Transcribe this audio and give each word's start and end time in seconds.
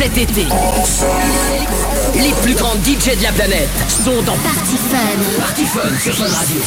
Cet 0.00 0.16
été, 0.16 0.46
les 2.14 2.32
plus 2.40 2.54
grands 2.54 2.72
DJ 2.76 3.18
de 3.18 3.22
la 3.22 3.32
planète 3.32 3.68
sont 3.86 4.22
dans 4.22 4.34
Party 4.36 4.78
Fun. 4.90 4.96
Party 5.38 5.66
Fun 5.66 5.90
sur 6.02 6.14
Fun 6.14 6.24
Radio. 6.24 6.62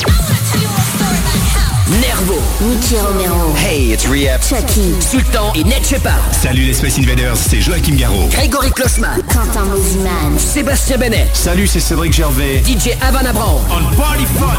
Nervo, 1.99 2.39
Nicky 2.61 2.95
Romero. 2.99 3.55
Hey, 3.57 3.91
it's 3.91 4.05
Rehab. 4.05 4.39
Chucky. 4.43 4.93
Sultan 4.99 5.51
et 5.55 5.63
Ned 5.63 5.83
Shepard. 5.83 6.21
Salut 6.31 6.65
les 6.65 6.75
Space 6.75 6.99
Invaders, 6.99 7.35
c'est 7.35 7.59
Joachim 7.59 7.95
Garraud. 7.95 8.27
Grégory 8.29 8.69
Klossman, 8.69 9.19
Quentin 9.33 9.65
Moziman. 9.65 10.37
Sébastien 10.37 10.99
Benet, 10.99 11.27
Salut, 11.33 11.65
c'est 11.65 11.79
Cédric 11.79 12.13
Gervais. 12.13 12.61
DJ 12.63 12.91
Havana 13.01 13.33
Brown. 13.33 13.63
On 13.71 13.95
Party 13.95 14.27
Fun. 14.37 14.53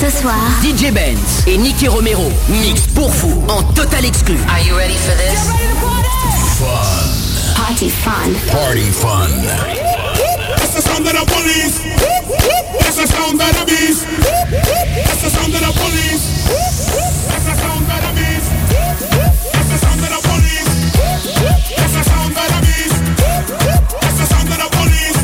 Ce 0.00 0.08
soir, 0.10 0.34
DJ 0.62 0.92
Benz 0.92 1.42
et 1.48 1.56
Nicky 1.58 1.88
Romero 1.88 2.30
mix 2.48 2.82
pour 2.94 3.10
vous 3.10 3.42
en 3.48 3.64
total 3.74 4.04
exclu. 4.04 4.36
Are 4.48 4.60
you 4.64 4.76
ready 4.76 4.94
for 4.94 5.16
this? 5.16 5.50
Party 7.56 7.88
Fun. 7.90 8.32
Party 8.48 8.90
Fun. 8.92 9.28
That's 10.56 10.74
the 10.74 10.82
sound 10.82 11.04
of 11.04 11.12
the 11.12 11.26
police. 11.26 11.80
That's 12.78 12.96
the 12.96 13.06
sound 13.08 13.40
of 13.40 13.50
the 13.58 13.64
beast. 13.66 14.06
That's 15.04 15.22
the 15.22 15.30
sound 15.30 15.54
of 15.54 15.60
the 15.66 15.72
police. 15.72 16.24
That's 17.26 17.44
the 17.44 17.54
sound 17.58 17.90
of 17.90 17.98
the 17.98 18.12
beast. 18.14 18.50
That's 19.52 19.68
the 19.68 19.78
sound 19.82 19.98
of 19.98 20.10
the 20.14 20.20
police. 20.28 20.70
That's 21.76 21.92
the 21.92 22.04
sound 22.06 22.38
of 22.38 22.46
the 22.54 22.60
beast. 22.62 22.98
That's 24.00 24.18
the 24.18 24.26
sound 24.30 24.46
of 24.46 24.58
the 24.62 24.68
police. 24.78 25.18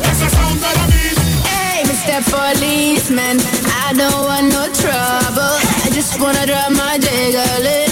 That's 0.00 0.20
the 0.20 0.28
sound 0.32 0.64
of 0.64 0.72
the 0.80 0.86
beast. 0.92 1.20
Hey, 1.44 1.84
Mr. 1.84 2.24
Policeman, 2.30 3.65
I 3.88 3.92
don't 3.92 4.24
want 4.24 4.48
no 4.48 4.66
trouble. 4.74 5.54
I 5.86 5.90
just 5.92 6.20
wanna 6.20 6.44
drop 6.44 6.72
my 6.72 6.98
jiggle 6.98 7.85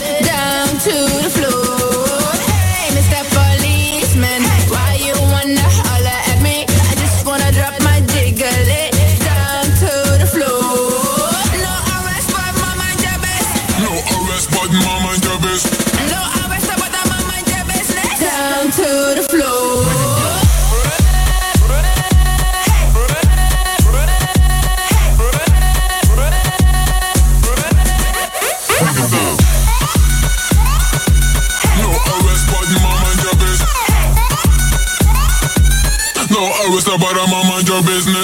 business. 37.86 38.23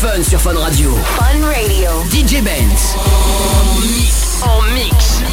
Fun 0.00 0.22
sur 0.22 0.40
Fun 0.40 0.56
Radio. 0.56 0.94
Fun 1.18 1.44
Radio. 1.44 1.90
DJ 2.10 2.42
Benz. 2.42 2.96
En 4.42 4.62
mix. 4.72 5.20
Ay. 5.26 5.29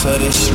To 0.00 0.18
this 0.18 0.48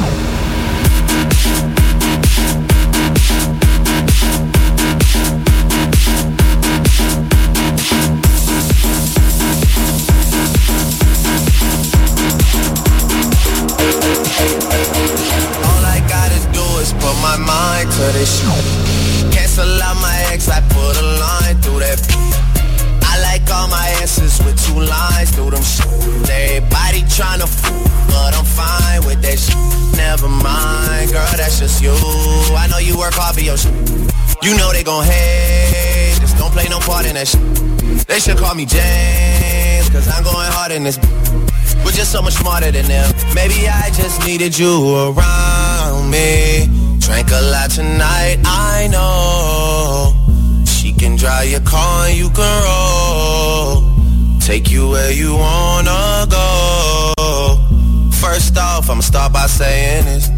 put 16.93 17.21
my 17.21 17.37
mind 17.37 17.91
to 17.91 18.01
this. 18.13 18.41
Cancel 19.31 19.81
out 19.83 19.95
my 20.01 20.25
ex, 20.31 20.49
I 20.49 20.61
put 20.69 20.97
a 20.97 21.03
line 21.19 21.55
through 21.61 21.79
that. 21.79 22.24
All 23.51 23.67
my 23.67 23.87
answers 24.01 24.39
with 24.43 24.57
two 24.65 24.79
lines 24.79 25.31
through 25.31 25.51
them 25.51 25.63
shit. 25.63 25.85
Everybody 26.29 27.01
tryna 27.09 27.43
f, 27.43 27.61
but 28.09 28.35
I'm 28.35 28.45
fine 28.45 29.05
with 29.05 29.21
that 29.21 29.37
shit. 29.39 29.57
Never 29.97 30.27
mind, 30.27 31.11
girl, 31.11 31.25
that's 31.37 31.59
just 31.59 31.81
you. 31.81 31.91
I 32.55 32.67
know 32.69 32.77
you 32.77 32.97
work 32.97 33.13
hard 33.13 33.35
for 33.35 33.41
your 33.41 33.57
shit. 33.57 33.73
You 34.43 34.57
know 34.57 34.71
they 34.71 34.83
gon' 34.83 35.05
hate, 35.05 36.17
just 36.19 36.37
don't 36.37 36.51
play 36.51 36.67
no 36.69 36.79
part 36.79 37.05
in 37.05 37.15
that 37.15 37.27
shit. 37.27 37.41
They 38.07 38.19
should 38.19 38.37
call 38.37 38.53
me 38.55 38.65
James, 38.65 39.89
cause 39.89 40.07
I'm 40.07 40.23
going 40.23 40.51
hard 40.51 40.71
in 40.71 40.83
this. 40.83 40.97
We're 41.83 41.91
just 41.91 42.11
so 42.11 42.21
much 42.21 42.33
smarter 42.33 42.71
than 42.71 42.85
them. 42.85 43.11
Maybe 43.33 43.67
I 43.67 43.89
just 43.93 44.25
needed 44.25 44.57
you 44.57 44.73
around 45.09 46.09
me. 46.09 46.69
Drank 46.99 47.29
a 47.31 47.41
lot 47.51 47.69
tonight, 47.71 48.37
I 48.45 48.87
know. 48.91 50.13
She 50.65 50.93
can 50.93 51.15
drive 51.15 51.49
your 51.49 51.61
car 51.61 52.07
and 52.07 52.17
you 52.17 52.29
can 52.29 52.63
roll. 52.63 53.24
Take 54.45 54.69
you 54.69 54.89
where 54.89 55.11
you 55.11 55.35
wanna 55.35 56.27
go. 56.29 57.57
First 58.21 58.55
off, 58.59 58.91
I'ma 58.91 59.01
start 59.01 59.33
by 59.33 59.47
saying 59.47 60.05
this. 60.05 60.34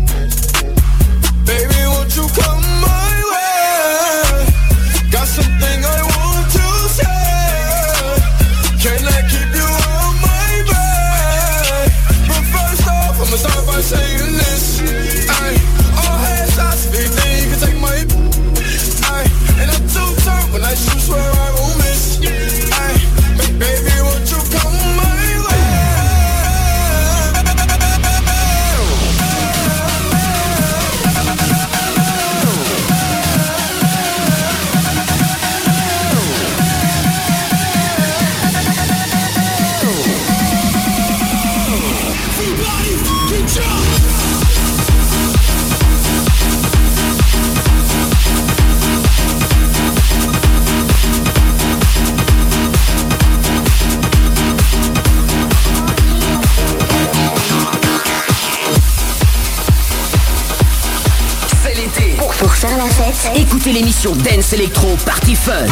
Écoutez 63.35 63.71
l'émission 63.71 64.13
Dance 64.15 64.53
Electro 64.53 64.95
Party 65.05 65.35
Fun. 65.35 65.65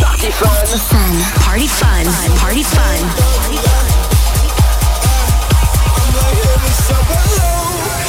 Party 0.00 0.30
Fun. 0.30 0.46
fun. 0.78 0.98
Party 1.44 1.66
fun. 1.68 2.04
Party 2.38 2.62
fun. 2.62 2.80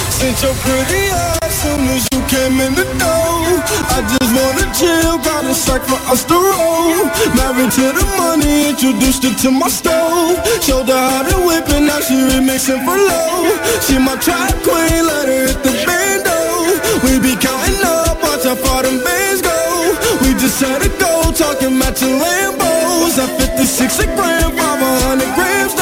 Since 0.09 0.43
your 0.43 0.53
pretty 0.53 1.07
ass 1.09 1.41
soon 1.61 1.81
as 1.89 2.07
you 2.13 2.21
came 2.27 2.59
in 2.61 2.73
the 2.75 2.85
door 3.01 3.41
I 3.89 4.01
just 4.05 4.31
wanna 4.37 4.65
chill, 4.73 5.17
got 5.19 5.45
a 5.45 5.53
sack 5.53 5.81
for 5.81 5.99
us 6.11 6.23
to 6.25 6.35
roll 6.35 7.05
Married 7.35 7.71
to 7.77 7.85
the 7.97 8.05
money, 8.17 8.69
introduced 8.69 9.23
her 9.23 9.33
to 9.43 9.51
my 9.51 9.67
stove 9.67 10.37
Showed 10.61 10.89
her 10.89 10.97
how 10.97 11.23
to 11.23 11.37
whip 11.45 11.67
and 11.69 11.87
now 11.87 11.99
she 11.99 12.15
remixing 12.15 12.85
for 12.85 12.97
low 12.97 13.49
She 13.85 13.97
my 13.97 14.15
trap 14.17 14.53
queen, 14.63 15.05
let 15.09 15.27
her 15.27 15.47
hit 15.47 15.59
the 15.63 15.73
bando 15.85 16.37
We 17.03 17.19
be 17.19 17.35
counting 17.35 17.81
up, 17.83 18.00
watch 18.31 18.45
how 18.45 18.55
far 18.55 18.83
them 18.83 19.03
bands 19.03 19.41
go. 19.41 19.57
We 20.23 20.33
just 20.39 20.61
had 20.61 20.81
a 20.81 20.89
go, 20.99 21.31
talking 21.35 21.77
matching 21.77 22.15
Lambos. 22.23 23.19
At 23.19 23.29
56 23.39 23.99
a 23.99 24.05
gram, 24.15 24.51
500 24.55 25.35
grams 25.35 25.80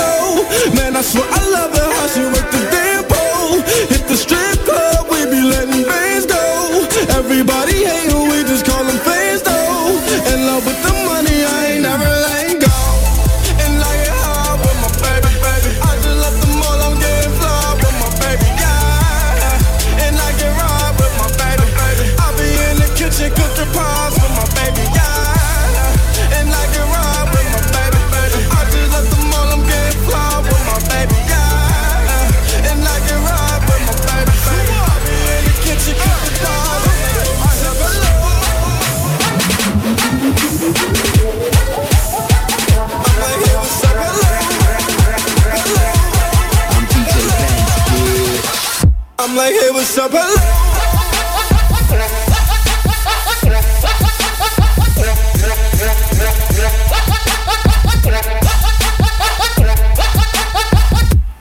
what's 49.90 49.98
up, 49.98 50.12
hello 50.12 50.36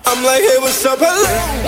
I'm 0.06 0.24
like, 0.24 0.40
hey, 0.40 0.58
what's 0.60 0.86
up, 0.86 0.98
hello 0.98 1.58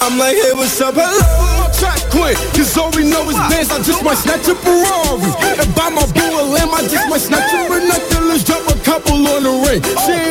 I'm 0.00 0.18
like, 0.18 0.36
hey, 0.36 0.52
what's 0.52 0.80
up, 0.80 0.94
hello? 0.94 1.72
Track 1.72 1.98
cause 2.54 2.78
all 2.78 2.90
we 2.92 3.02
know 3.02 3.28
is 3.28 3.36
bands, 3.50 3.70
I 3.72 3.82
just 3.82 4.04
might 4.04 4.14
snatch 4.14 4.46
a 4.46 4.54
Ferrari. 4.54 5.43
On 9.74 9.80
the 9.80 10.23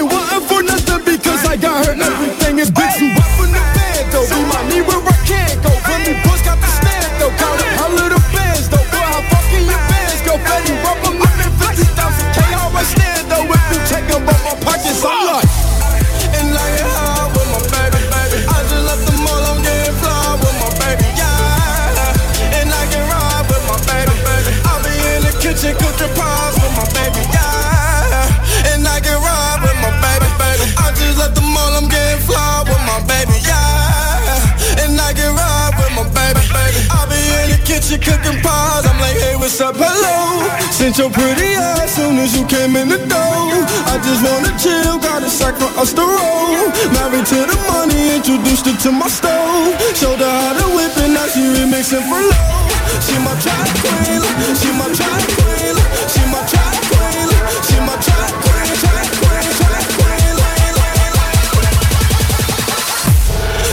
what's 39.53 39.62
up, 39.62 39.77
hello? 39.77 40.50
Sent 40.74 40.98
your 40.98 41.13
pretty 41.13 41.53
ass 41.53 41.93
soon 41.93 42.17
as 42.17 42.33
you 42.33 42.41
came 42.50 42.75
in 42.75 42.89
the 42.89 42.98
door. 43.05 43.38
I 43.86 44.01
just 44.01 44.25
wanna 44.25 44.50
chill, 44.57 44.98
got 44.98 45.22
a 45.22 45.29
sack 45.29 45.53
for 45.62 45.69
us 45.77 45.93
to 45.93 46.01
roll. 46.01 46.74
Married 46.89 47.22
to 47.29 47.45
the 47.45 47.53
money, 47.69 48.17
introduced 48.17 48.65
her 48.65 48.74
to 48.74 48.89
my 48.89 49.05
stove. 49.05 49.77
Showed 49.93 50.17
her 50.17 50.25
how 50.25 50.57
to 50.57 50.65
whip 50.74 50.98
and 51.05 51.13
now 51.13 51.29
she 51.29 51.45
remixing 51.53 52.01
for 52.10 52.17
low. 52.17 52.65
She 53.05 53.13
my 53.22 53.38
track 53.45 53.69
queen, 53.77 54.25
she 54.57 54.74
my 54.74 54.89
track 54.89 55.22
queen, 55.38 55.77
she 56.10 56.25
my 56.33 56.41
track 56.50 56.74
queen, 56.89 57.29
she 57.62 57.77
my 57.77 57.93
track 58.01 58.33
queen, 58.41 58.74
track 58.81 59.05
queen, 59.22 59.53
track 59.53 59.86
queen, 60.01 60.33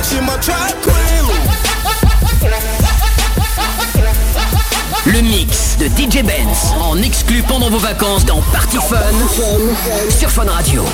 She 0.05 0.21
my 0.21 0.37
track 0.45 0.77
queen. 0.85 1.01
Le 5.07 5.23
mix 5.23 5.70
de 5.81 5.87
DJ 5.87 6.23
Benz 6.23 6.75
en 6.79 7.01
exclu 7.01 7.43
pendant 7.43 7.71
vos 7.71 7.79
vacances 7.79 8.27
dans 8.27 8.43
Party 8.53 8.77
Fun 8.77 10.11
sur 10.11 10.31
Fun 10.31 10.45
Radio. 10.45 10.85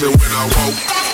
dancing 0.00 0.18
when 0.18 0.32
I 0.32 0.44
walk. 0.56 1.09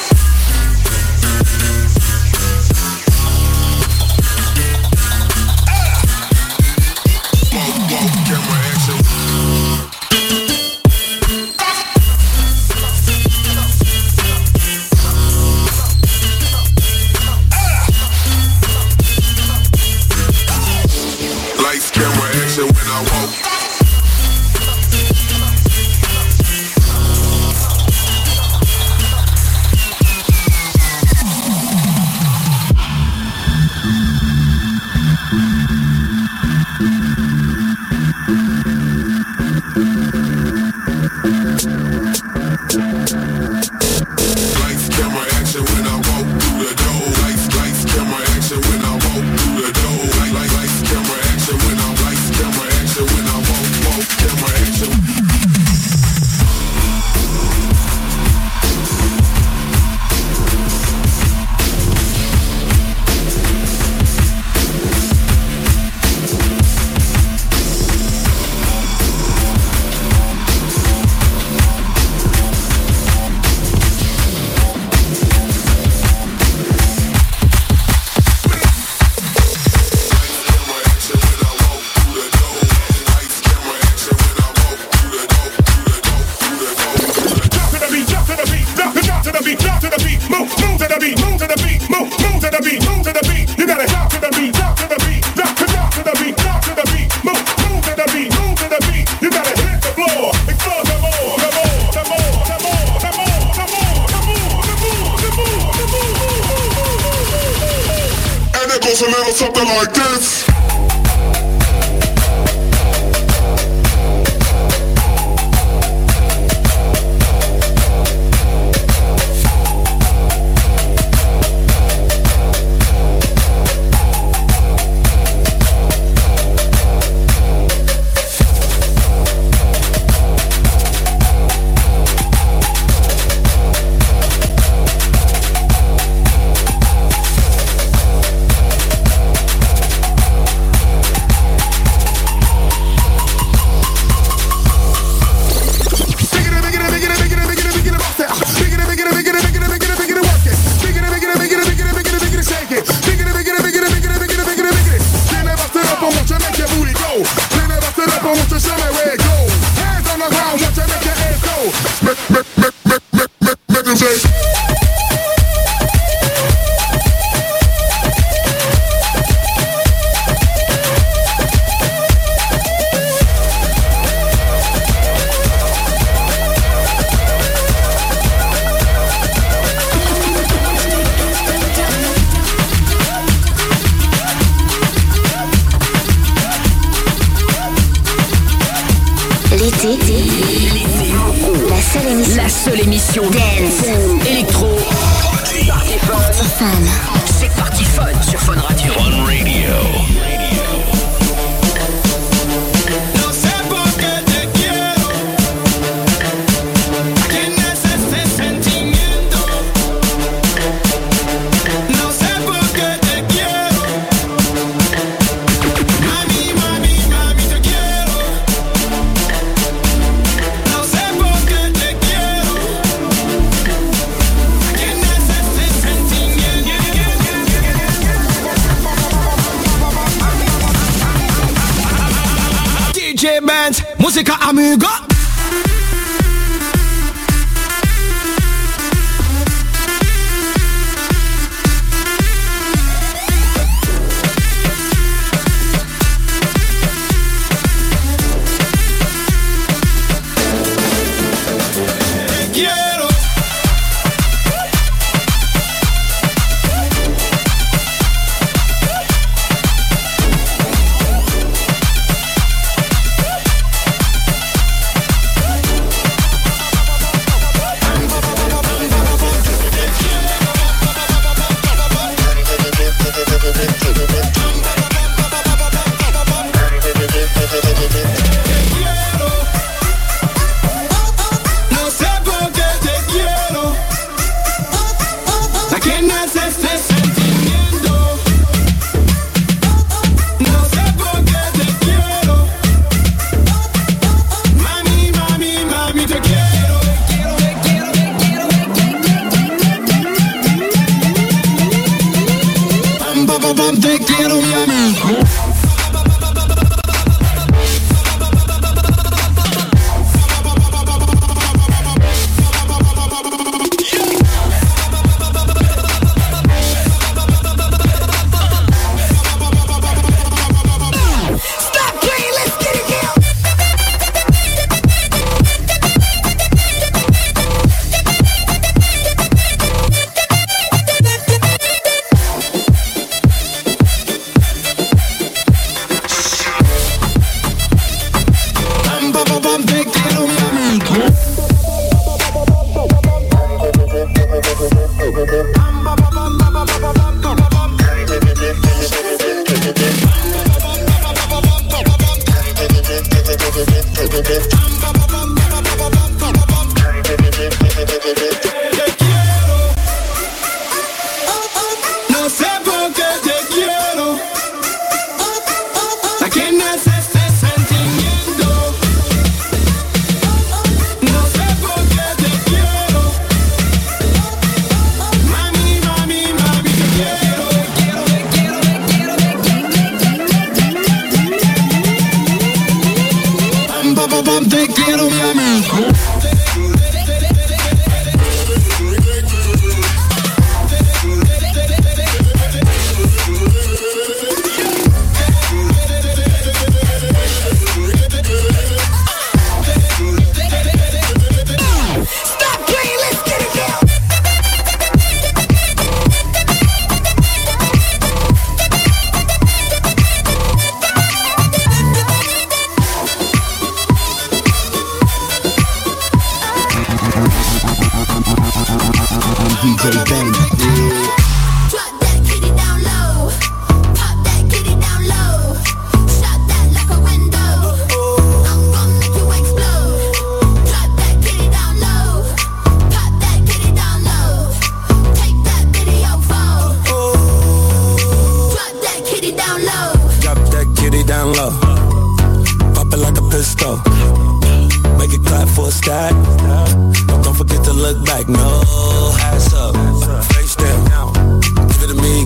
Entertainment, 233.36 233.98
Musiker 233.98 234.38
Amigo. 234.48 235.15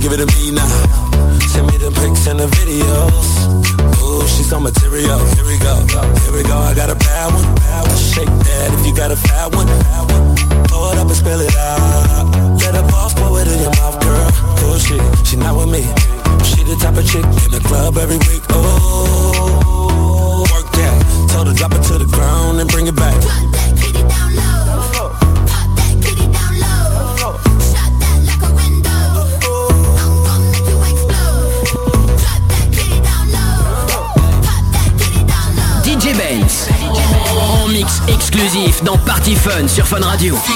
Give 0.01 0.13
it 0.13 0.17
to 0.17 0.27
me, 0.33 0.51
now. 0.51 0.65
Send 1.53 1.69
me 1.69 1.77
the 1.77 1.93
pics 1.93 2.27
and 2.27 2.41
the 2.41 2.47
videos. 2.57 3.29
Ooh, 4.01 4.27
she's 4.27 4.51
on 4.51 4.63
material. 4.63 5.19
Here 5.37 5.45
we 5.45 5.59
go. 5.61 5.77
Here 6.25 6.33
we 6.33 6.43
go. 6.43 6.57
I 6.57 6.73
got 6.75 6.89
a 6.89 6.97
bad 6.97 7.35
one. 7.37 7.45
Shake 7.97 8.25
that 8.25 8.73
if 8.81 8.87
you 8.87 8.95
got 8.97 9.13
a 9.13 9.17
fat 9.17 9.55
one. 9.55 9.69
Pour 10.73 10.93
it 10.93 10.99
up 10.99 11.07
and 11.07 11.17
spill 11.17 11.41
it 11.41 11.55
out. 11.55 12.33
Let 12.65 12.77
her 12.77 12.83
boss 12.89 13.13
pour 13.13 13.39
it 13.41 13.49
in 13.49 13.61
your 13.61 13.77
mouth, 13.77 14.01
girl. 14.01 14.31
Cool 14.57 14.79
shit. 14.79 15.03
She 15.27 15.37
not 15.37 15.55
with 15.55 15.69
me. 15.69 15.85
She 16.49 16.65
the 16.65 16.77
type 16.81 16.97
of 16.97 17.05
chick 17.05 17.25
in 17.45 17.51
the 17.53 17.61
club 17.61 17.99
every 17.99 18.17
week. 18.25 18.43
Oh, 18.49 20.47
work 20.49 20.73
that. 20.81 21.29
Told 21.29 21.49
her 21.49 21.53
drop 21.53 21.75
it 21.75 21.83
to 21.93 21.99
the 21.99 22.07
ground 22.09 22.59
and 22.59 22.71
bring 22.71 22.87
it 22.87 22.97
back. 22.97 23.21
Exclusif 38.11 38.83
dans 38.83 38.99
Party 38.99 39.35
Fun 39.35 39.69
sur 39.69 39.87
Fun 39.87 40.01
Radio. 40.03 40.37
Oh 40.37 40.49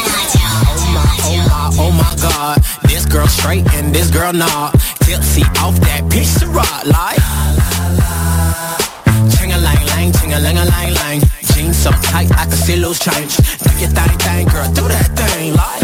my, 0.93 1.01
oh 1.25 1.37
my, 1.37 1.79
oh 1.79 1.91
my 1.91 2.03
god 2.21 2.63
This 2.89 3.07
girl 3.07 3.27
straight 3.27 3.67
and 3.75 3.93
this 3.95 4.11
girl 4.11 4.33
not. 4.33 4.73
Tipsy 5.01 5.43
off 5.63 5.79
that 5.81 6.03
of 6.43 6.55
rock 6.55 6.85
like 6.87 7.19
Ching-a-lang-lang, 9.39 10.13
ching-a-lang-a-lang-lang. 10.13 11.21
Jeans 11.55 11.77
so 11.77 11.91
tight 12.03 12.31
I 12.33 12.45
can 12.45 12.53
see 12.53 12.77
loose 12.77 12.99
change. 12.99 13.37
Do 13.37 13.71
your 13.79 13.91
thing, 13.91 14.19
thing, 14.19 14.49
girl, 14.49 14.71
do 14.73 14.89
that 14.89 15.11
thing 15.17 15.55
like 15.55 15.84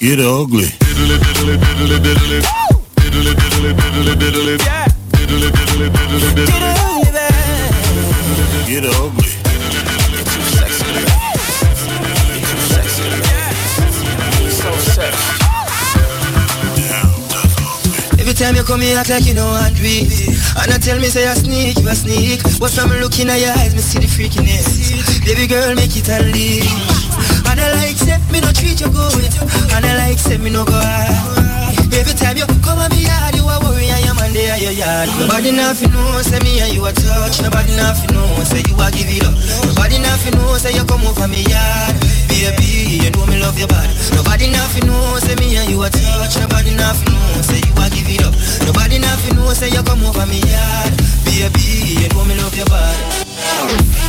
Get 0.00 0.20
ugly. 0.20 0.62
Yeah. 0.62 0.94
Get 3.02 3.14
ugly, 5.26 6.30
baby. 6.36 6.52
Get 8.68 8.84
ugly. 8.86 9.28
Every 18.20 18.34
time 18.34 18.54
you 18.54 18.62
come 18.62 18.82
here 18.82 18.96
act 18.98 19.10
like 19.10 19.26
you 19.26 19.34
know 19.34 19.50
do 19.74 19.82
it 19.82 20.28
And 20.62 20.72
I 20.72 20.78
tell 20.78 21.00
me 21.00 21.06
say 21.06 21.26
I 21.26 21.34
sneak, 21.34 21.78
you 21.78 21.88
a 21.88 21.94
sneak 21.96 22.44
What's 22.60 22.78
from 22.78 22.90
looking 23.00 23.28
at 23.30 23.40
your 23.40 23.50
eyes, 23.50 23.74
me 23.74 23.80
see 23.80 23.98
the 23.98 24.06
freakiness 24.06 25.24
Baby 25.24 25.48
girl, 25.48 25.74
make 25.74 25.96
it 25.96 26.08
a 26.08 26.22
leave 26.22 26.97
And 27.58 27.74
I 27.74 27.90
like 27.90 27.98
say, 27.98 28.14
me 28.30 28.38
no 28.38 28.54
treat 28.54 28.78
you 28.78 28.86
good. 28.86 29.34
And 29.74 29.82
I 29.82 29.92
like 29.98 30.18
say, 30.22 30.38
me 30.38 30.50
no 30.50 30.62
go 30.64 30.78
hard 30.78 31.74
Every 31.90 32.14
time 32.14 32.38
you 32.38 32.46
come 32.62 32.78
at 32.78 32.94
me 32.94 33.02
yard, 33.02 33.34
you 33.34 33.42
a 33.42 33.58
worry 33.66 33.90
your 33.90 34.14
man 34.14 34.30
there 34.30 34.54
at 34.54 34.62
your 34.62 34.70
yard. 34.70 35.10
Nobody 35.18 35.50
nothing 35.50 35.90
know, 35.90 36.22
say 36.22 36.38
me 36.46 36.62
and 36.62 36.70
you 36.70 36.86
a 36.86 36.92
touch. 36.94 37.42
Nobody 37.42 37.74
nothing 37.74 38.14
know, 38.14 38.30
say 38.46 38.62
you 38.62 38.78
a 38.78 38.86
give 38.94 39.10
it 39.10 39.26
up. 39.26 39.34
Nobody 39.66 39.98
nothing 39.98 40.38
know, 40.38 40.54
say 40.54 40.70
you 40.70 40.86
come 40.86 41.02
over 41.02 41.26
me 41.26 41.42
yard. 41.50 41.98
Baby, 42.30 43.02
you 43.02 43.10
know 43.10 43.26
me 43.26 43.42
love 43.42 43.58
your 43.58 43.66
body 43.66 43.90
Nobody 44.14 44.46
nothing 44.54 44.86
know, 44.86 45.18
say 45.18 45.34
me 45.42 45.58
and 45.58 45.66
you 45.66 45.82
a 45.82 45.90
touch. 45.90 46.38
Nobody 46.38 46.78
nothing 46.78 47.10
know, 47.10 47.42
say 47.42 47.58
you 47.58 47.74
a 47.74 47.90
give 47.90 48.06
it 48.06 48.22
up. 48.22 48.34
Nobody 48.70 49.02
nothing 49.02 49.34
know, 49.34 49.50
say 49.50 49.66
you 49.66 49.82
come 49.82 50.06
over 50.06 50.26
me 50.30 50.38
yard. 50.46 50.94
Baby, 51.26 52.06
you 52.06 52.08
know 52.14 52.22
me 52.22 52.38
love 52.38 52.54
your 52.54 52.70
body 52.70 54.07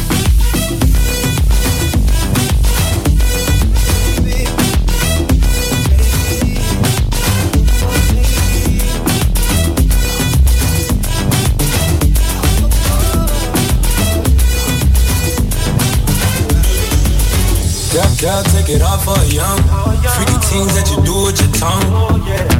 Girl, 18.19 18.43
take 18.51 18.67
it 18.67 18.81
off 18.81 19.07
for 19.07 19.15
a 19.15 19.25
young. 19.31 19.63
Freaky 20.03 20.35
things 20.51 20.75
that 20.75 20.91
you 20.91 20.99
do 21.07 21.15
with 21.23 21.39
your 21.39 21.55
tongue. 21.55 21.87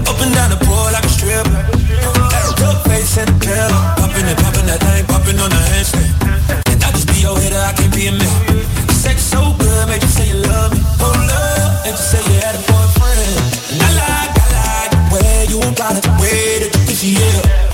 Up 0.08 0.15
and 0.24 0.32
down 0.32 0.56
the 0.56 0.60
pole 0.63 0.88
like 0.88 1.04
a 1.04 1.12
stripper. 1.12 1.52
Had 2.32 2.48
a 2.48 2.52
real 2.63 2.80
face 2.88 3.19
and 3.19 3.28
a 3.28 3.36
pillow. 3.43 3.76
Popping 4.00 4.24
and 4.24 4.39
popping 4.39 4.67
that 4.72 4.80
thing, 4.80 5.04
popping 5.12 5.36
on 5.36 5.52
the 5.52 5.60
handstand. 5.76 6.15
And 6.72 6.80
I 6.80 6.95
just 6.95 7.12
be 7.12 7.19
your 7.19 7.36
hitter, 7.36 7.60
I 7.60 7.76
can't 7.76 7.91
be 7.91 8.08
a 8.08 8.15
man. 8.15 8.39
Sex 8.95 9.19
so 9.19 9.52
good, 9.60 9.84
made 9.91 10.00
you 10.00 10.08
say 10.08 10.32
you 10.32 10.39
love 10.48 10.72
me. 10.72 10.80
Oh, 11.04 11.12
love, 11.12 11.84
and 11.84 11.91
you 11.91 12.04
say 12.08 12.24
you 12.24 12.39
had 12.39 12.56
a 12.56 12.63
boyfriend. 12.63 13.19
And 13.76 13.84
I 13.84 13.89
like, 14.00 14.32
I 14.39 14.48
like 14.63 14.91
the 14.95 15.04
way 15.12 15.43
you 15.52 15.60
about 15.60 16.00
it, 16.00 16.08
the 16.08 16.15
way 16.24 16.63
that 16.63 16.72
you 16.72 16.82
push 16.88 17.04
it, 17.04 17.19
yeah. 17.19 17.68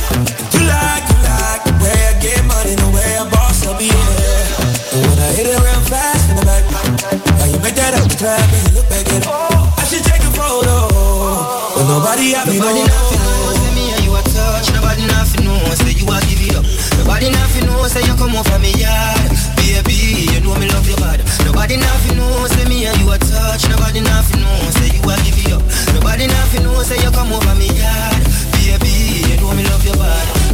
oh, 9.27 9.73
I 9.77 9.83
should 9.85 10.03
take 10.03 10.21
a 10.21 10.31
photo. 10.31 10.87
Nobody 11.75 12.35
know. 12.83 13.35
Me 13.75 13.91
and 13.91 14.03
you 14.03 14.15
touch. 14.31 14.71
Nobody 14.73 15.03
you 15.03 16.05
give 16.27 16.41
it 16.43 16.55
up. 16.55 16.65
Nobody 16.97 17.27
you 17.27 18.15
come 18.15 18.35
over 18.35 18.59
me 18.59 18.71
yard, 18.75 19.31
baby. 19.57 20.27
You 20.31 20.39
know 20.41 20.55
me 20.55 20.67
love 20.69 20.87
you 20.87 20.95
bad. 20.97 21.21
Nobody 21.45 21.77
me 22.67 22.85
and 22.87 22.99
you 22.99 23.17
touch. 23.17 23.69
Nobody 23.69 23.99
you 23.99 25.01
give 25.23 25.39
it 25.39 25.51
up. 25.53 25.63
Nobody 25.93 26.25
you 26.25 27.11
come 27.11 27.31
over 27.31 27.55
yard, 27.71 28.23
baby. 28.59 29.29
You 29.29 29.37
know 29.41 29.53
me 29.53 29.63
love 29.63 29.85
you 29.85 29.93
bad. 29.93 30.44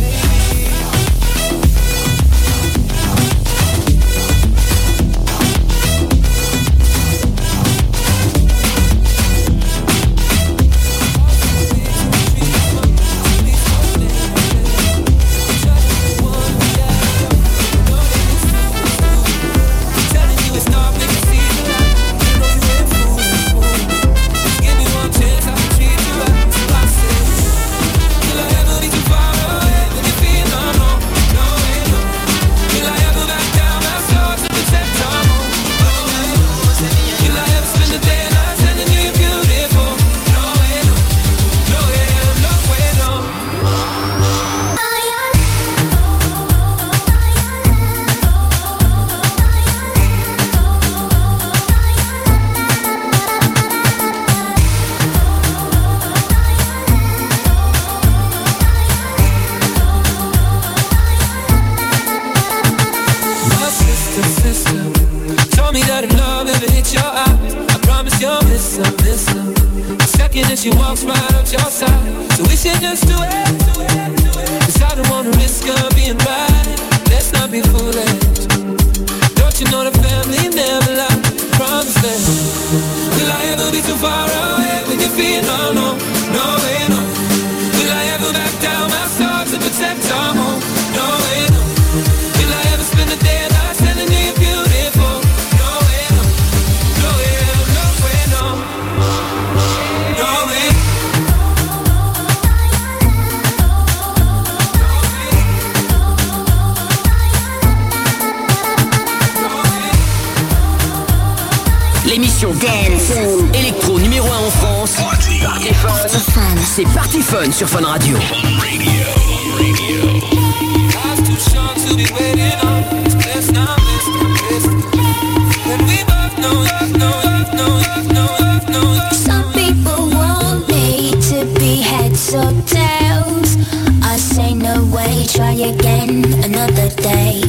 another 136.44 136.90
day. 136.96 137.42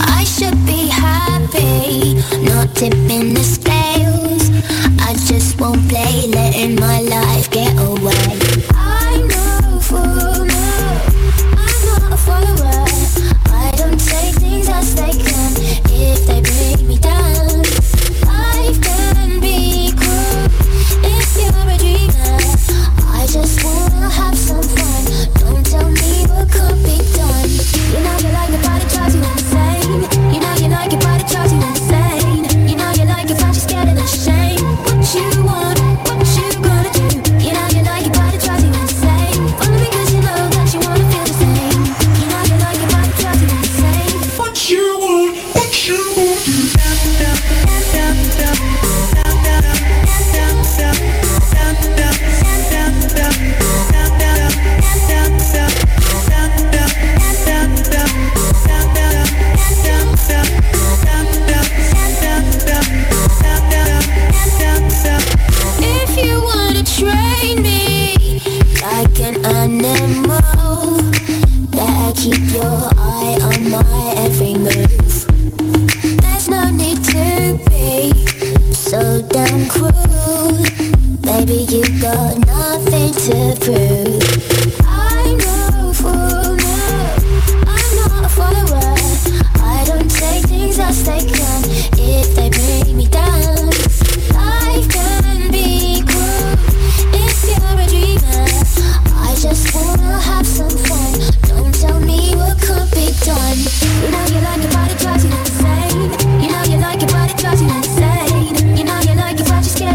I 0.00 0.24
should 0.24 0.58
be 0.66 0.88
happy, 0.88 2.14
not 2.42 2.74
tipping 2.74 3.34
the 3.34 3.42
scales. 3.42 4.50
I 5.00 5.14
just 5.26 5.60
won't 5.60 5.88
play, 5.88 6.26
letting 6.28 6.76
my 6.76 7.00
life 7.00 7.50
get 7.50 7.72
away. 7.78 8.35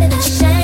and 0.01 0.11
the 0.11 0.21
shade. 0.21 0.60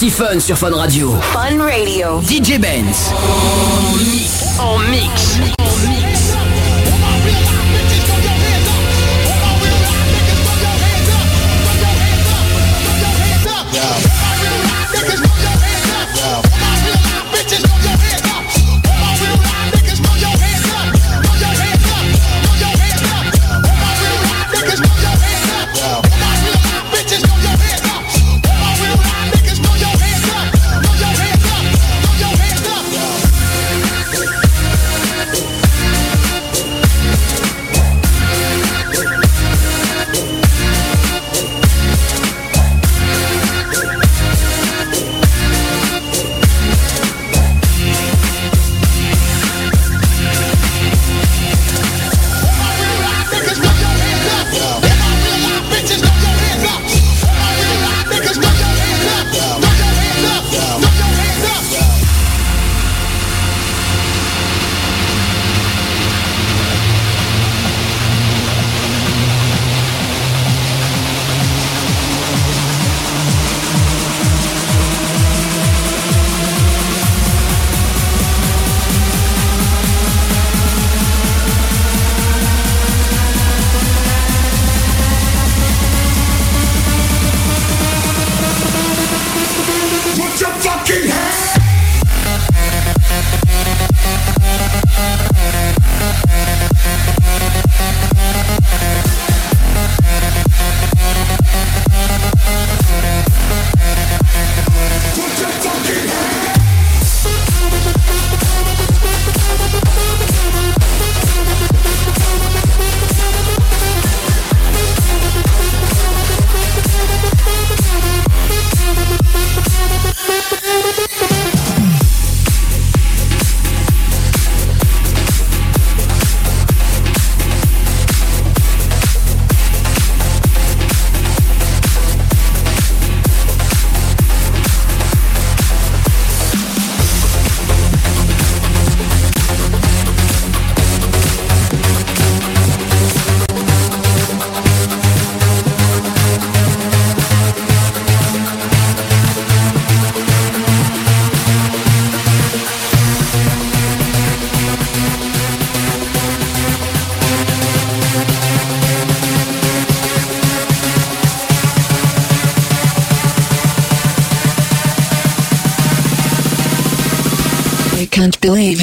Party 0.00 0.10
Fun 0.10 0.40
sur 0.40 0.56
Fun 0.56 0.74
Radio. 0.74 1.14
Fun 1.20 1.58
Radio. 1.58 2.22
DJ 2.22 2.58
Benz. 2.58 3.12
En 3.12 3.98
mix. 3.98 4.56
En 4.58 4.78
mix. 4.90 5.60
believe 5.60 6.09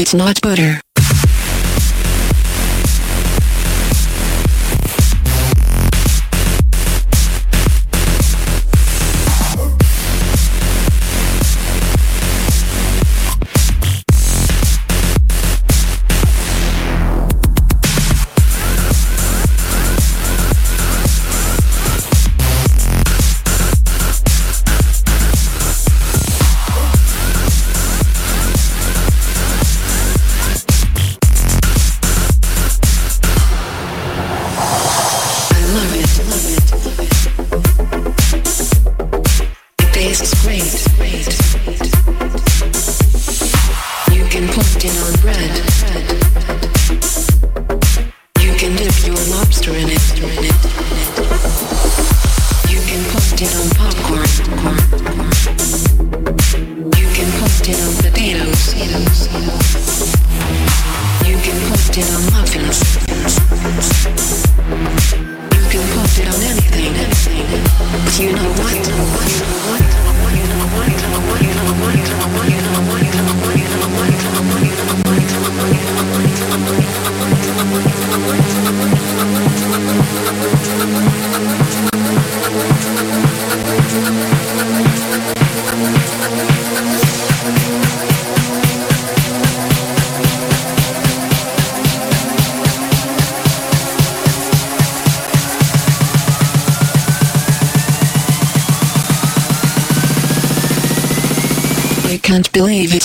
it's 0.08 0.14
not 0.14 0.40
butter. 0.42 0.87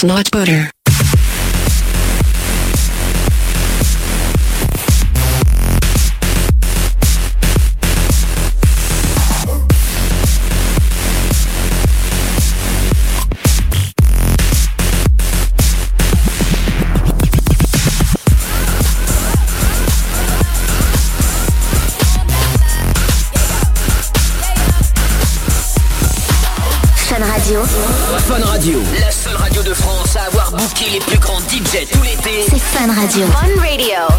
Not. 0.04 0.41
C'est 32.48 32.58
Fun 32.58 32.86
Fun 32.86 32.92
Radio. 32.92 33.26
Fun 33.26 33.60
Radio. 33.60 34.12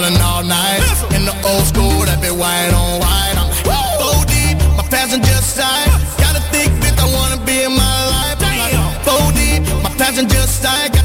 ballin' 0.00 0.20
all 0.20 0.44
night. 0.44 0.80
In 1.14 1.24
the 1.24 1.34
old 1.44 1.64
school, 1.66 2.04
that 2.06 2.20
be 2.22 2.30
white 2.30 2.72
on 2.72 3.00
white. 3.00 3.36
I'm 3.36 3.48
like, 3.66 3.98
four 4.00 4.24
deep, 4.26 4.58
my 4.76 4.84
passenger 4.88 5.38
side. 5.42 5.88
Got 6.18 6.36
a 6.36 6.42
thick 6.52 6.70
bitch 6.80 6.98
I 6.98 7.06
wanna 7.12 7.42
be 7.44 7.64
in 7.64 7.72
my 7.72 7.96
life. 8.14 8.38
I'm 8.40 8.58
like, 8.62 8.76
four 9.06 9.32
deep, 9.32 9.62
my 9.82 9.90
passenger 9.96 10.46
side. 10.46 10.97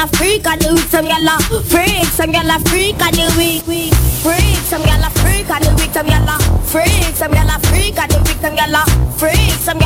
Some 0.00 0.08
yalla. 0.08 0.16
Freak, 0.16 0.46
I 0.46 0.56
do 0.56 0.74
weak, 0.74 0.88
some 0.88 1.06
yalla. 1.06 1.38
Freak, 1.68 2.04
some 2.04 2.32
yalla. 2.32 2.58
Freak, 2.70 3.02
I 3.02 3.10
do 3.10 3.26
weak, 3.36 3.66
weak. 3.66 3.94
Freak, 4.24 4.56
some 4.64 4.82
yalla. 4.82 5.10
Freak, 5.20 5.50
I 5.50 5.60
do 5.60 5.74
weak, 5.76 5.92
some 5.92 6.06
yalla. 6.06 6.38
Freak, 6.64 7.14
some 7.14 7.34
yalla. 7.34 7.58
Freak, 7.68 7.98
I 7.98 8.06
do 8.06 8.16
weak, 8.24 8.40
some 8.40 8.54
yalla. 8.54 8.84
Freak, 9.18 9.52
some 9.60 9.79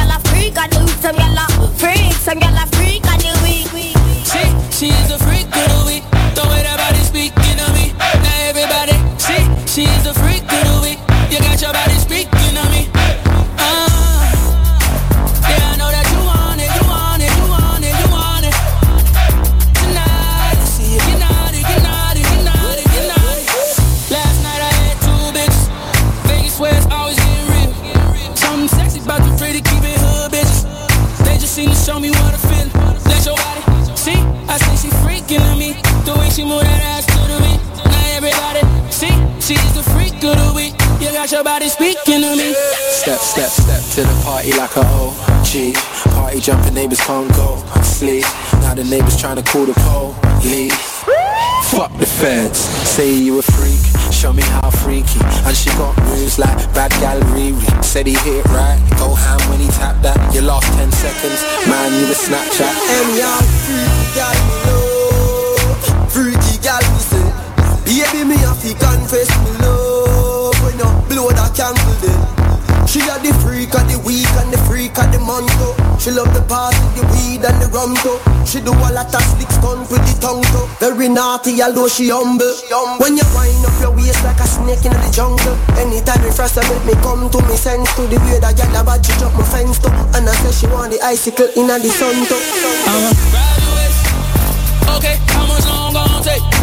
trying 49.25 49.43
to 49.43 49.51
call 49.51 49.65
the 49.65 49.73
police. 49.73 51.03
Fuck 51.73 51.97
the 51.97 52.05
feds, 52.05 52.59
say 52.59 53.11
you 53.11 53.39
a 53.39 53.43
freak, 53.43 53.81
show 54.13 54.35
me 54.35 54.43
how 54.43 54.69
freaky. 54.69 55.19
And 55.49 55.57
she 55.57 55.71
got 55.81 55.97
moves 56.05 56.39
like 56.39 56.59
bad 56.75 56.91
gal 57.01 57.19
Riri. 57.33 57.65
Said 57.83 58.07
he 58.07 58.13
hit 58.13 58.45
it 58.45 58.47
right, 58.53 58.79
go 58.99 59.15
ham 59.15 59.41
when 59.49 59.61
he 59.61 59.69
tapped 59.69 60.03
that. 60.03 60.19
You 60.35 60.43
lost 60.43 60.67
10 60.77 60.93
seconds, 60.93 61.41
man, 61.67 61.91
you 61.95 62.05
a 62.05 62.13
Snapchat. 62.13 62.69
And 62.69 63.17
y'all 63.17 63.41
freaky 63.65 64.64
She 76.05 76.11
love 76.11 76.29
the 76.37 76.45
party, 76.45 76.77
the 77.01 77.03
weed 77.17 77.41
and 77.49 77.57
the 77.65 77.69
rum 77.73 77.97
too. 78.05 78.21
She 78.45 78.61
do 78.61 78.77
a 78.77 78.89
lot 78.93 79.09
of 79.09 79.25
slick 79.25 79.49
stunt 79.49 79.89
with 79.89 80.05
the 80.05 80.13
tongue 80.21 80.45
too. 80.53 80.69
Very 80.77 81.09
naughty 81.09 81.57
although 81.65 81.89
she 81.89 82.13
humble. 82.13 82.45
When 83.01 83.17
you 83.17 83.25
wind 83.33 83.65
up 83.65 83.73
your 83.81 83.97
waist 83.97 84.21
like 84.21 84.37
a 84.37 84.45
snake 84.45 84.85
in 84.85 84.93
the 84.93 85.09
jungle. 85.09 85.57
Anytime 85.81 86.21
you 86.21 86.29
first 86.29 86.61
make 86.61 86.85
me 86.85 86.93
come 87.01 87.33
to 87.33 87.41
me 87.49 87.57
sense 87.57 87.89
to 87.97 88.05
the 88.05 88.21
way 88.29 88.37
that 88.37 88.53
y'all 88.53 88.77
about 88.77 89.01
to 89.01 89.17
jump 89.17 89.33
my 89.33 89.49
fence 89.49 89.81
too. 89.81 89.89
And 90.13 90.29
I 90.29 90.37
say 90.45 90.53
she 90.53 90.67
want 90.69 90.93
the 90.93 91.01
icicle 91.01 91.49
in 91.57 91.73
the 91.73 91.89
sun 91.89 92.21
too. 92.29 92.37
Waist. 93.73 94.05
Okay, 95.01 95.17
how 95.33 95.49
much 95.49 95.65
long 95.65 95.97
gon' 95.97 96.21
take? 96.21 96.54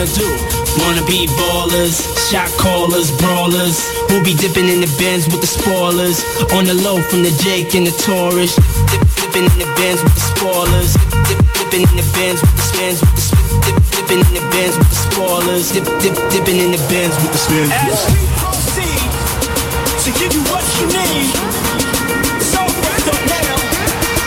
Wanna 0.00 0.12
do? 0.16 0.28
Wanna 0.80 1.04
be 1.04 1.26
ballers, 1.36 2.00
shot 2.30 2.48
callers, 2.56 3.10
brawlers. 3.18 3.84
We'll 4.08 4.24
be 4.24 4.34
dipping 4.34 4.68
in 4.68 4.80
the 4.80 4.88
bins 4.96 5.26
with 5.26 5.42
the 5.42 5.46
spoilers. 5.46 6.24
On 6.56 6.64
the 6.64 6.72
low 6.72 7.02
from 7.02 7.22
the 7.22 7.30
Jake 7.44 7.74
and 7.74 7.86
the 7.86 7.92
Taurus. 7.92 8.56
Dip, 8.88 9.02
dipping 9.20 9.44
in 9.44 9.58
the 9.60 9.68
bins 9.76 10.02
with 10.02 10.14
the 10.14 10.24
spoilers. 10.32 10.94
Dip, 11.28 11.40
dipping 11.52 11.84
in 11.84 11.96
the 12.00 12.06
bins 12.16 12.40
with 12.40 12.56
the 12.56 12.64
spins 12.64 13.00
with 13.00 13.12
the 13.12 13.24
sp- 13.28 13.44
dip, 13.60 13.76
dipping 13.92 14.20
in 14.24 14.32
the 14.40 14.44
bins 14.48 14.76
with 14.78 14.88
the 14.88 15.00
spoilers. 15.04 15.72
Dip, 15.72 15.84
dip, 16.00 16.16
dipping 16.32 16.56
in 16.64 16.70
the 16.72 16.80
bins 16.88 17.12
with 17.20 17.32
the 17.36 17.40
spins. 17.44 17.68
As 17.68 18.00
we 18.08 18.24
proceed 18.40 19.04
to 20.00 20.10
give 20.16 20.32
you 20.32 20.42
what 20.48 20.64
you 20.80 20.86
need. 20.96 21.28
So 22.40 22.60
wrapped 22.64 23.04
up 23.04 23.20
now. 23.28 23.52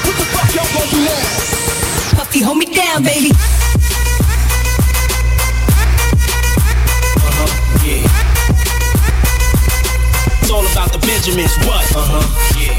What 0.06 0.16
the 0.22 0.28
fuck 0.38 0.50
y'all 0.54 0.70
gonna 0.70 0.92
do 0.94 1.00
now? 1.02 2.22
Puffy, 2.22 2.42
hold 2.46 2.58
me 2.62 2.68
down, 2.70 3.02
baby. 3.02 3.34
About 10.74 10.92
the 10.92 10.98
Benjamins, 11.00 11.56
what? 11.68 11.86
Uh-huh. 11.96 12.60
Yeah. 12.60 12.74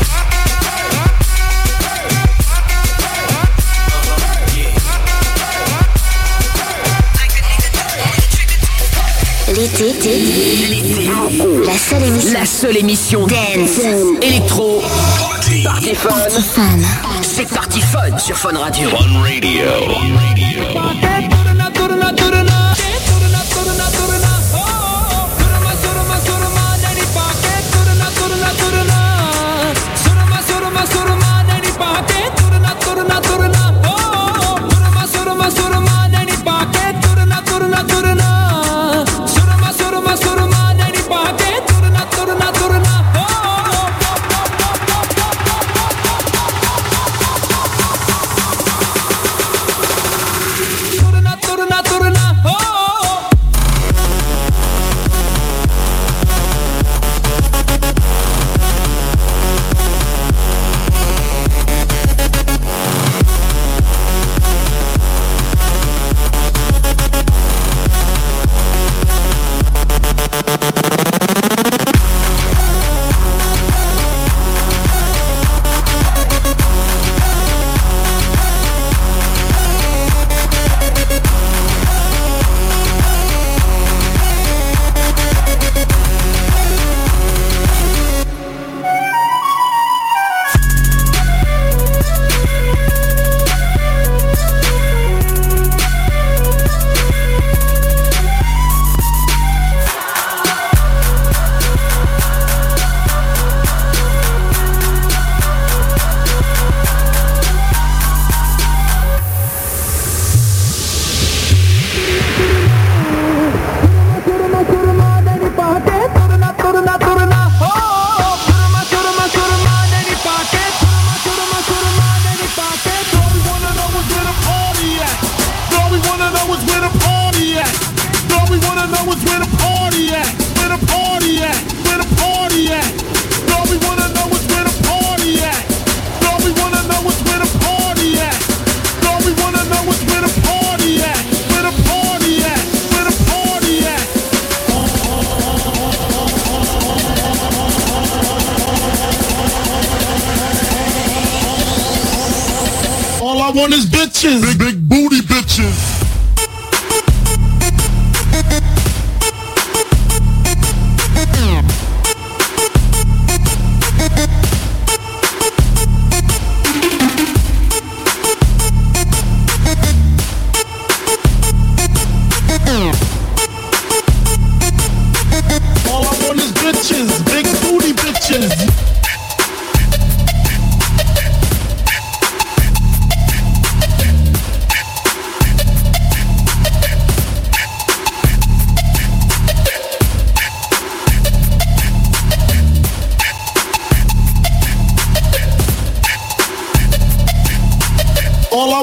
L'été, 9.57 9.93
la 11.65 11.79
seule 11.79 12.03
émission. 12.03 12.33
La 12.33 12.47
seule 12.47 12.77
émission 12.79 13.27
Dance. 13.27 13.79
électro 14.23 14.83
Party 15.63 15.95
Fun. 15.95 16.09
Party 16.09 16.43
Fun. 16.43 16.63
C'est 17.23 17.49
Party 17.49 17.81
Fun 17.81 18.19
sur 18.19 18.37
Fun 18.37 18.57
Radio. 18.59 18.89
Fun 18.89 19.23
Radio. 19.23 19.65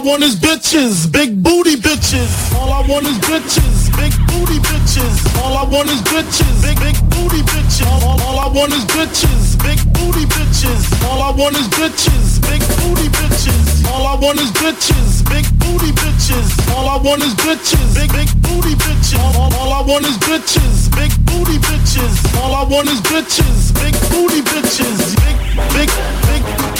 Want 0.03 0.23
is 0.23 0.35
bitches, 0.35 1.11
big 1.11 1.43
booty 1.43 1.75
bitches. 1.75 2.53
All 2.55 2.71
I 2.73 2.81
want 2.87 3.05
is 3.05 3.17
bitches, 3.19 3.93
big 3.93 4.13
booty 4.27 4.57
bitches. 4.57 5.13
All 5.43 5.57
I 5.57 5.63
want 5.69 5.89
is 5.89 6.01
bitches, 6.01 6.61
big 6.61 6.77
big 6.81 6.97
booty 7.09 7.41
bitches. 7.45 7.85
All, 7.85 8.19
all, 8.21 8.39
I 8.39 8.47
want 8.47 8.73
is 8.73 8.85
bitches, 8.85 9.57
big 9.61 9.77
booty 9.93 10.25
bitches. 10.25 10.81
All 11.05 11.21
I 11.21 11.31
want 11.37 11.55
is 11.55 11.67
bitches, 11.69 12.41
big 12.41 12.61
booty 12.81 13.09
bitches. 13.13 13.85
All 13.93 14.07
I 14.07 14.15
want 14.17 14.39
is 14.39 14.51
bitches, 14.51 15.21
big 15.29 15.45
booty 15.59 15.91
bitches. 15.93 16.49
All 16.73 16.89
I 16.89 16.97
want 16.97 17.21
is 17.21 17.33
bitches, 17.35 17.93
big 17.93 18.11
big 18.11 18.29
booty 18.41 18.73
bitches. 18.75 19.19
All, 19.21 19.53
all, 19.53 19.73
I 19.73 19.81
want 19.85 20.05
is 20.05 20.17
bitches, 20.17 20.89
big 20.97 21.11
booty 21.25 21.57
bitches. 21.61 22.15
All 22.41 22.55
I 22.55 22.63
want 22.63 22.87
is 22.89 23.01
bitches, 23.01 23.73
big 23.77 23.93
booty 24.09 24.41
bitches. 24.41 25.13
Big 25.21 25.37
big 25.77 25.89
big 26.25 26.41
big 26.57 26.70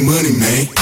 money, 0.00 0.32
man. 0.32 0.79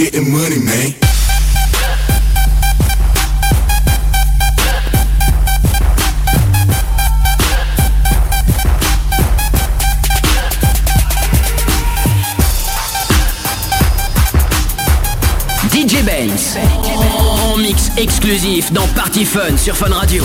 Getting 0.00 0.32
money, 0.32 0.58
man. 0.60 0.94
DJ 15.68 16.02
Benz. 16.02 16.56
En 17.52 17.58
mix 17.58 17.90
exclusif 17.98 18.72
dans 18.72 18.86
Party 18.94 19.26
Fun 19.26 19.58
sur 19.58 19.76
Fun 19.76 19.92
Radio. 19.92 20.24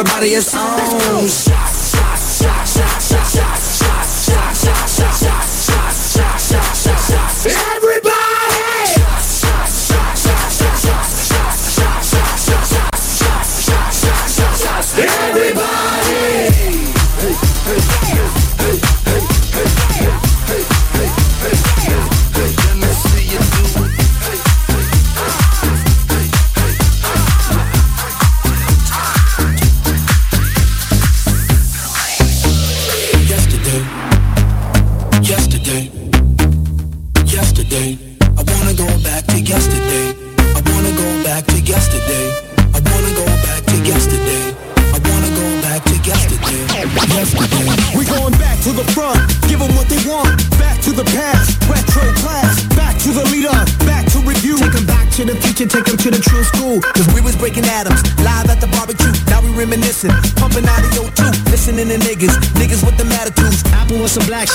Everybody 0.00 0.32
is 0.32 0.54
on. 0.54 1.79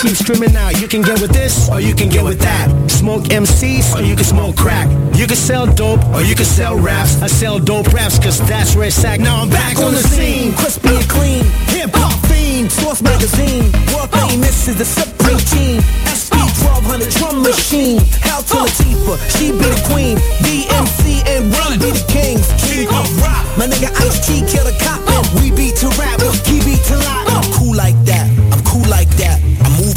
Sheep 0.02 0.16
streaming 0.18 0.56
out. 0.58 0.82
You 0.82 0.90
can 0.90 1.02
get 1.02 1.22
with 1.22 1.32
this, 1.32 1.70
or 1.70 1.80
you 1.80 1.96
can 1.96 2.10
get 2.10 2.24
with 2.24 2.40
that. 2.40 2.68
Smoke 2.92 3.24
MCs, 3.32 3.96
or 3.96 4.04
you 4.04 4.16
can 4.16 4.26
smoke 4.26 4.58
crack. 4.58 4.90
You 5.16 5.26
can 5.26 5.38
sell 5.38 5.66
dope, 5.66 6.04
or 6.14 6.22
you 6.22 6.36
can 6.36 6.44
sell 6.44 6.76
raps. 6.76 7.22
I 7.22 7.28
sell 7.28 7.60
dope 7.60 7.88
raps, 7.94 8.20
cause 8.20 8.40
that's 8.46 8.76
where 8.76 8.88
it's 8.88 9.04
at. 9.06 9.22
Now 9.22 9.42
I'm 9.42 9.50
back 9.50 9.78
on 9.80 9.94
the 9.94 10.04
scene, 10.04 10.54
crispy 10.54 10.90
and 10.90 11.08
clean. 11.08 11.46
Hip 11.72 11.92
hop 11.94 12.12
fiend, 12.28 12.72
Source 12.72 13.02
Magazine. 13.02 13.72
World 13.96 14.10
oh. 14.12 14.28
famous 14.28 14.68
is 14.68 14.76
the 14.76 14.86
Supreme 14.86 15.40
Team. 15.48 15.80
SP 16.12 16.36
1200 16.60 17.10
drum 17.16 17.42
machine. 17.42 18.04
Hell 18.20 18.44
to 18.52 18.68
Latifah, 18.68 19.18
she 19.40 19.56
be 19.56 19.64
the 19.64 19.82
queen. 19.88 20.18
DMC 20.44 21.24
and 21.24 21.48
Run 21.56 21.80
be 21.80 21.96
the 21.96 22.06
kings. 22.12 22.52
King 22.60 22.90
of 22.92 23.08
rock. 23.24 23.48
My 23.56 23.66
nigga 23.66 23.96
Ice 24.04 24.20
T 24.28 24.44
kill 24.44 24.66
the 24.68 24.76
cop. 24.84 25.00
And 25.08 25.24
we 25.40 25.56
beat 25.56 25.78
to 25.80 25.88
rap, 25.96 26.20
key 26.44 26.60
beat 26.68 26.84
to 26.92 26.98
lie. 26.98 27.25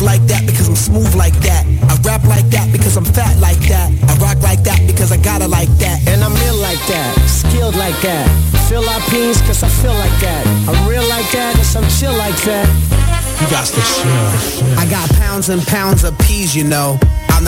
Like 0.08 0.24
that 0.26 0.46
because 0.46 0.66
I'm 0.68 0.74
smooth 0.74 1.14
like 1.14 1.36
that. 1.44 1.68
I 1.84 1.92
rap 2.00 2.24
like 2.24 2.48
that 2.56 2.72
because 2.72 2.96
I'm 2.96 3.04
fat 3.04 3.36
like 3.40 3.60
that. 3.68 3.92
I 4.08 4.12
rock 4.24 4.40
like 4.42 4.64
that 4.64 4.80
because 4.86 5.12
I 5.12 5.18
got 5.18 5.42
it 5.42 5.48
like 5.48 5.68
that. 5.84 6.00
And 6.08 6.24
I'm 6.24 6.32
ill 6.48 6.56
like 6.56 6.80
that. 6.88 7.12
Skilled 7.28 7.76
like 7.76 7.98
that. 8.00 8.24
Philippines 8.72 9.42
cause 9.42 9.62
I 9.62 9.68
feel 9.68 9.92
like 9.92 10.16
that. 10.24 10.46
I'm 10.64 10.80
real 10.88 11.06
like 11.12 11.28
that 11.36 11.56
cause 11.56 11.76
I'm 11.76 11.84
chill 12.00 12.16
like 12.16 12.40
that. 12.48 12.66
You 13.40 13.46
got 13.52 13.66
to 13.68 13.80
chill. 13.84 14.80
I 14.80 14.88
got 14.88 15.04
pounds 15.20 15.50
and 15.50 15.60
pounds 15.66 16.04
of 16.04 16.18
peas, 16.20 16.56
you 16.56 16.64
know. 16.64 16.98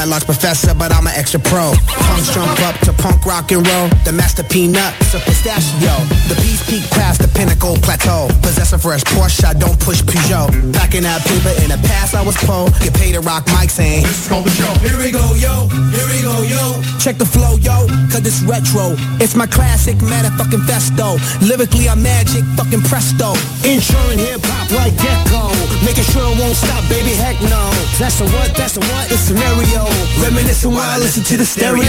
Not 0.01 0.09
large 0.09 0.25
professor, 0.25 0.73
but 0.73 0.97
I'm 0.97 1.07
an 1.07 1.13
extra 1.15 1.39
pro. 1.41 1.77
Punks 1.85 2.33
jump 2.33 2.59
up 2.65 2.73
to 2.89 2.93
punk 2.95 3.27
rock 3.27 3.53
and 3.53 3.61
roll. 3.69 3.89
The 4.09 4.13
master 4.13 4.43
peanut, 4.43 4.97
a 5.13 5.21
pistachio. 5.21 5.93
The 6.25 6.41
peace 6.41 6.65
peak 6.65 6.89
past 6.89 7.21
the 7.21 7.29
pinnacle 7.29 7.77
plateau. 7.85 8.33
Possess 8.41 8.73
a 8.73 8.79
fresh 8.79 9.05
Porsche, 9.05 9.45
I 9.45 9.53
don't 9.53 9.79
push 9.79 10.01
Peugeot. 10.01 10.49
Packing 10.73 11.05
out 11.05 11.21
paper 11.29 11.53
in 11.61 11.69
the 11.69 11.77
past, 11.85 12.15
I 12.15 12.25
was 12.25 12.35
po. 12.49 12.73
Get 12.81 12.95
paid 12.95 13.13
to 13.13 13.21
rock 13.21 13.45
mics 13.53 13.77
saying, 13.77 14.05
This 14.05 14.25
is 14.25 14.29
called 14.29 14.47
the 14.47 14.51
show. 14.57 14.73
Here 14.81 14.97
we 14.97 15.13
go, 15.13 15.21
yo. 15.37 15.69
Here 15.93 16.09
we 16.09 16.23
go, 16.25 16.49
yo. 16.49 16.81
Check 16.97 17.19
the 17.19 17.29
flow, 17.29 17.61
yo, 17.61 17.85
cause 18.09 18.25
it's 18.25 18.41
retro. 18.41 18.97
It's 19.21 19.37
my 19.37 19.47
classic 19.47 19.97
motherfucking 20.01 20.65
festo. 20.65 21.21
Lyrically, 21.45 21.91
I'm 21.91 22.01
magic, 22.03 22.45
fucking 22.57 22.89
presto. 22.89 23.37
Insuring 23.69 24.17
hip 24.17 24.41
hop 24.49 24.65
like 24.73 24.97
gecko. 24.97 25.53
Making 25.85 26.09
sure 26.09 26.25
it 26.25 26.41
won't 26.41 26.57
stop, 26.57 26.89
baby, 26.89 27.13
heck 27.21 27.37
no. 27.53 27.69
That's 28.01 28.17
the 28.17 28.25
what, 28.33 28.57
that's 28.57 28.75
the 28.77 28.81
what, 28.81 29.13
it's 29.13 29.29
scenario. 29.29 29.90
Reminiscing 30.23 30.73
while 30.73 30.89
I 30.89 30.99
listen 30.99 31.23
to 31.25 31.37
the 31.37 31.45
stereo. 31.45 31.85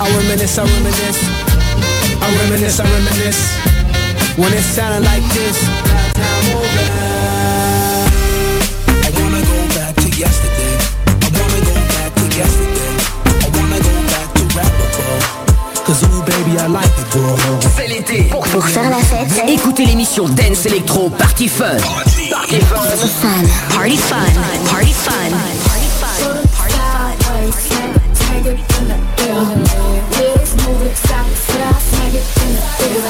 I 0.00 0.10
reminisce, 0.16 0.58
I 0.58 0.64
reminisce. 0.64 1.20
I 2.20 2.28
reminisce, 2.42 2.80
I 2.80 2.84
reminisce. 2.84 3.42
When 4.36 4.52
it 4.52 4.62
sounded 4.62 5.04
like 5.04 5.22
this, 5.32 5.62
last 5.86 6.14
time 6.16 6.56
over. 6.56 6.84
I 9.06 9.10
wanna 9.20 9.42
go 9.46 9.58
back 9.78 9.94
to 10.02 10.08
yesterday. 10.10 10.74
I 11.06 11.28
wanna 11.38 11.60
go 11.62 11.74
back 11.94 12.10
to 12.14 12.24
yesterday. 12.36 12.90
I 13.24 13.48
wanna 13.54 13.78
go 13.78 13.94
back 14.10 14.28
to 14.34 14.42
rapper, 14.58 14.88
bro. 14.96 15.84
Cause 15.86 16.02
ooh, 16.02 16.22
baby, 16.26 16.58
I 16.58 16.66
like 16.66 16.90
it, 16.98 17.08
bro. 17.12 17.36
C'est 17.76 17.88
l'été. 17.88 18.24
Pour, 18.30 18.46
faire 18.66 18.90
la 18.90 18.98
fête, 18.98 19.30
écoutez 19.48 19.86
l'émission 19.86 20.28
Dance 20.28 20.66
Electro 20.66 21.10
Party 21.10 21.48
Fun. 21.48 21.76
Party 22.30 22.60
Fun. 22.60 22.82
Fun. 23.22 23.28
Party 23.74 23.96
fun. 23.96 24.16
Party 24.28 24.32
fun. 24.52 24.70
Party 24.70 24.92
fun. 24.92 25.63
Take 28.44 28.58
it 28.58 28.78
in 28.78 28.84
the 28.88 28.94
air. 28.94 29.00
Smack 30.94 32.12
it 32.12 32.26
in 32.42 32.50
the 32.52 32.60
air. 32.84 33.08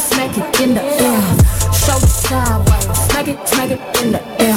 Smack 0.00 0.36
it 0.38 0.60
in 0.60 0.70
the 0.74 0.82
air. 0.82 1.22
Sideways, 1.72 2.84
smack 3.06 3.28
it, 3.28 3.38
smack 3.46 3.70
it 3.70 3.80
in 4.02 4.10
the 4.12 4.20
air. 4.42 4.51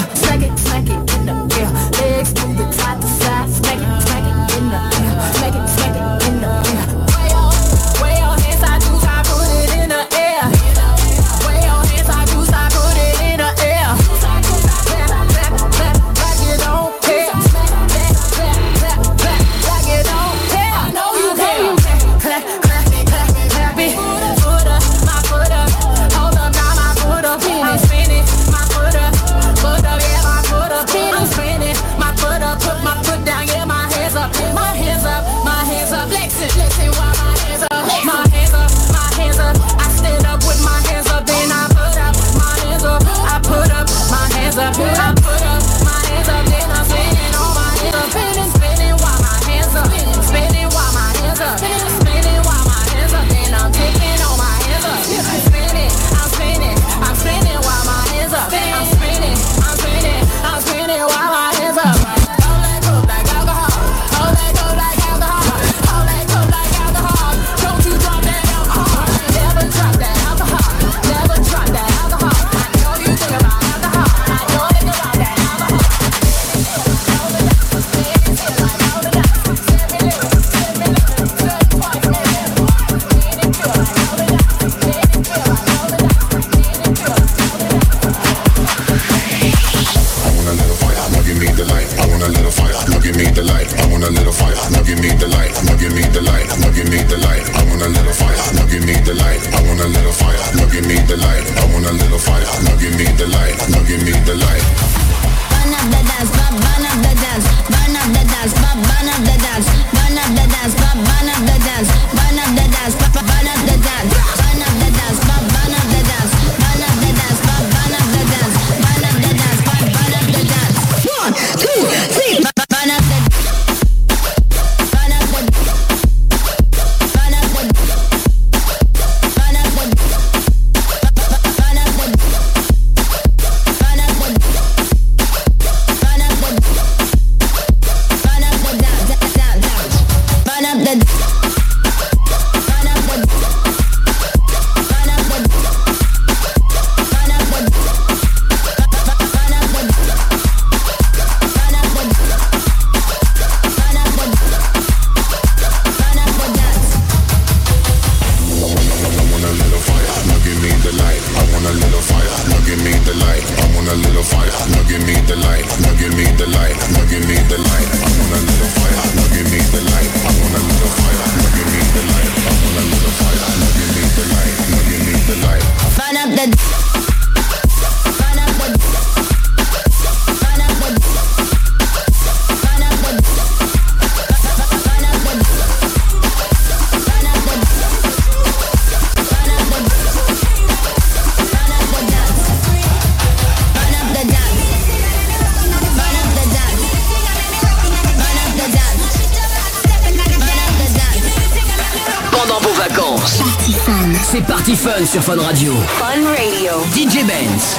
fun 204.85 205.05
sur 205.05 205.23
Fun 205.23 205.37
Radio. 205.41 205.73
Fun 205.97 206.23
Radio. 206.27 206.73
DJ 206.93 207.25
Benz. 207.25 207.77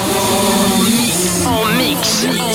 En 1.47 1.65
mix. 1.77 2.27
Mix. 2.33 2.46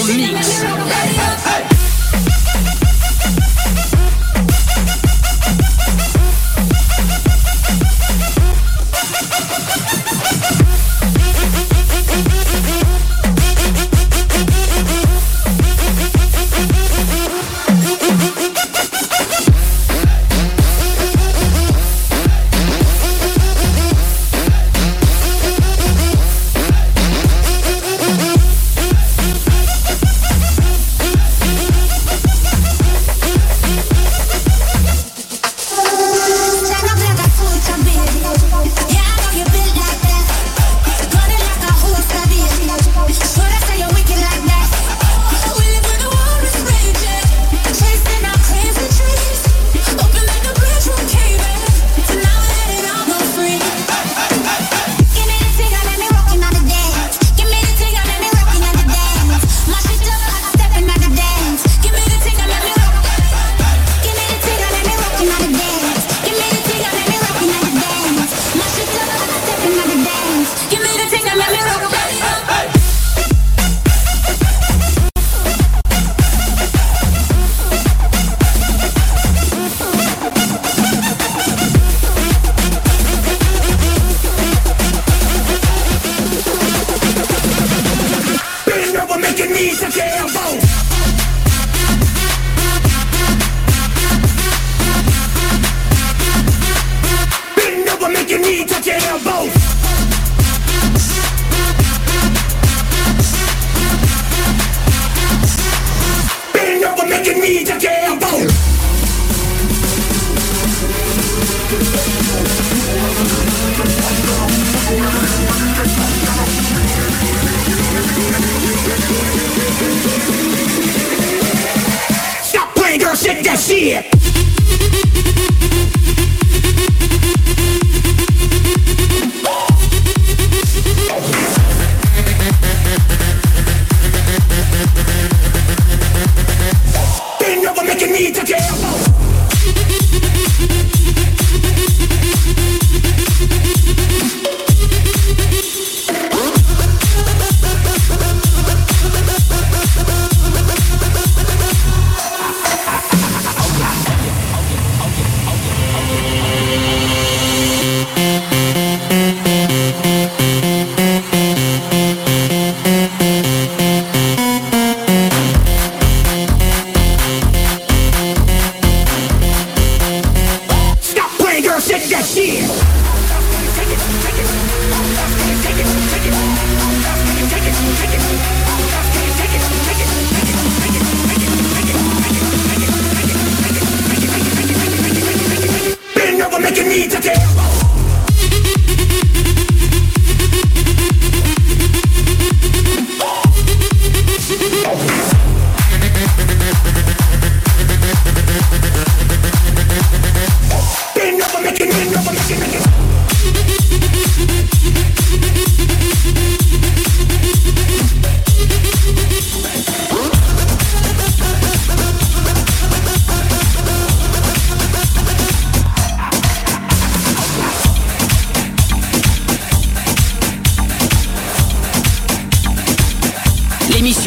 need 186.91 187.09
to 187.09 187.21
get 187.21 187.80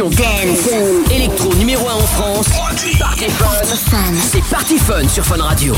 émission 0.04 0.24
Dance. 0.24 1.10
Électro 1.10 1.54
numéro 1.54 1.88
1 1.88 1.94
en 1.94 1.98
France. 2.00 2.48
Party, 2.48 3.28
Fun. 3.28 4.14
C'est 4.30 4.42
Party 4.50 4.78
Fun 4.78 5.08
sur 5.08 5.24
Fun 5.24 5.40
Fun 5.40 5.42
Radio. 5.42 5.74